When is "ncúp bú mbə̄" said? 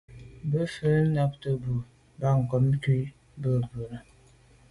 2.71-3.93